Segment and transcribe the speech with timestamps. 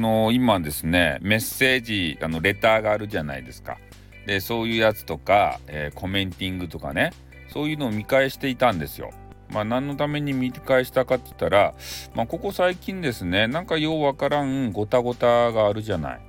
[0.00, 3.78] の今ですねメッセージあのレターがあるじゃないですか
[4.26, 7.12] でそういうやつとか、えー、コメンティングとかね
[7.52, 9.10] そういうのを見返していたんですよ。
[9.52, 11.74] まあ何のために見返したかって言ったら、
[12.14, 16.20] まあ、ここ最近ですねなんかようわからんごたごたがあるじゃない。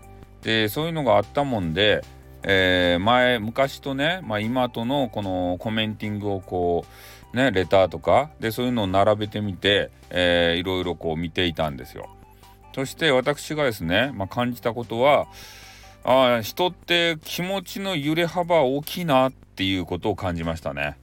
[0.41, 2.03] でそういうのがあったもんで、
[2.41, 6.85] えー、前昔とね、まあ、今とのこのコメンティングをこ
[7.33, 12.09] うねレターとかでそういうのを並べてみて、えー、いろいろこう見ていたんですよ。
[12.73, 15.27] そして私がですね、まあ、感じたことは
[16.03, 20.97] あ人って気持ちの揺れ幅大きいなっていうことを感じましたね。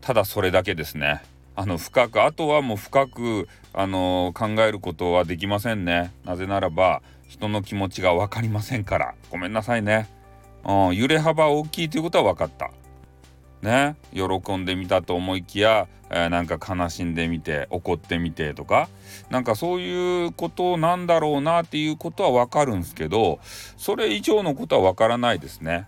[0.00, 1.22] ただそれだけですね。
[1.54, 6.12] あの深くあとはもう深くあの考えることはできませんね。
[6.24, 10.08] なぜならば人の気持ちが分かりませんからごめんなさいね。
[10.64, 12.70] うん、揺れ幅大きいということは分かった。
[13.62, 18.88] ね喜んでみたと思いきや、えー、なんか悲しんでみて怒ってみてとか
[19.30, 23.40] なんかそういうことなんだろうなっていうことは分かるんですけど
[23.76, 25.86] それ以上のことは分からないですね。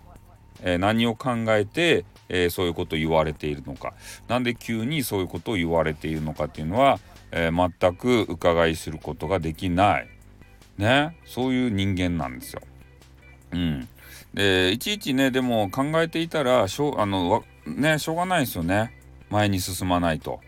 [0.63, 3.93] えー、何を考えて、えー、そういうことを言われているのか
[4.29, 7.01] 何で急にそういうことを言われているのかっていうのは、
[7.33, 10.09] え全く伺いすることができない
[10.79, 12.63] ねそういう人間なんですよ。
[13.53, 13.89] うん、
[14.33, 18.93] でいちいちねでも考えていたらしょあのねしょうがないですよね
[19.31, 20.41] 前に進まないと。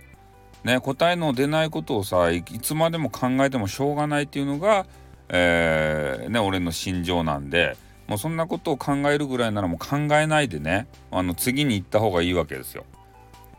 [0.64, 4.86] ね答えの出ないことをさいつまでも考えてもしょうがないっていうのが、
[5.28, 7.76] えー、ね俺の心情なんで
[8.08, 12.84] もうそんなことを考えるぐらいならもう考えないでねあの次に行った方がいいわけですよ。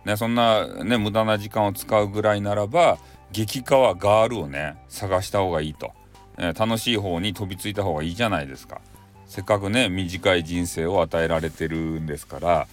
[0.06, 2.98] ねそんなね無駄な時間を使うぐらいならば
[3.32, 5.92] 激化ガールをね探した方がいいと、
[6.38, 8.82] ね、楽しい方に飛びついた方がいいじゃないですか。
[9.28, 12.68] せっかくね短い人生を与えられてるんですから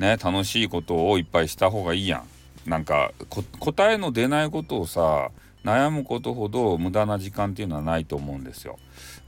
[0.00, 2.24] ね楽しいことをいっぱいした方がいいやん。
[2.68, 3.12] なんか
[3.58, 5.30] 答えの出ないことをさ
[5.64, 8.78] 悩むことほど無駄な時間っていうのはないと思うんですよ。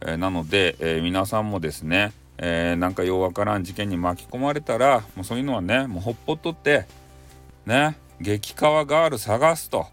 [0.01, 6.87] えー、なので、えー、皆さんもですね、えー、なんかようわからん事件に巻き込まれたらもうそういうのはねもうほっぽっとって
[7.67, 9.87] ね激川ガール探すと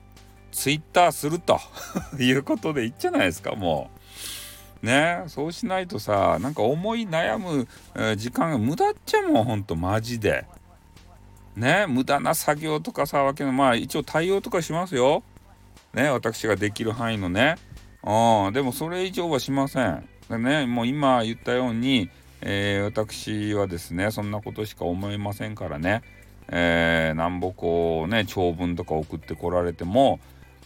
[0.52, 1.60] ツイッターすると
[2.20, 4.86] いうことでいいじゃないですかもう。
[4.86, 7.68] ねそうしないとさなんか思い悩む、
[8.16, 10.46] 時間が無駄っちゃもうほんとマジで。
[11.56, 15.24] ね無駄な作業とかさわけのまあ一応対応とかしますよ。
[15.94, 17.56] ね私ができる範囲のね。
[18.04, 20.08] うんでもそれ以上はしません。
[20.30, 22.10] でねもう今言ったように、
[22.42, 26.02] えー、私はですねそんなことしか思いませんからね。
[26.52, 30.20] えー、なんぼこうね長文とか送ってこられても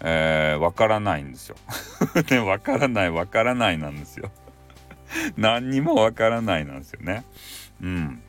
[0.05, 1.55] えー、からないんですよ。
[2.29, 4.31] ね、わからないわからないなんですよ。
[5.38, 7.23] 何にもわからないなんですよね。
[7.81, 8.21] うん。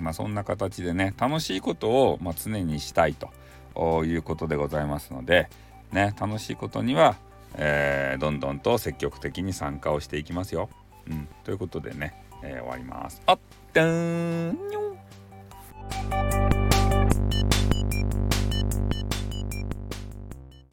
[0.00, 5.48] まあそんな形でね楽しいことを、ま、常にしたいということでございますので、
[5.92, 7.16] ね、楽しいことには、
[7.54, 10.68] えー、どんどんと積極的に参加をしていきますよ。
[11.08, 13.22] うん、ということでね、えー、終わります。
[13.26, 13.38] あっ、
[13.82, 14.87] ん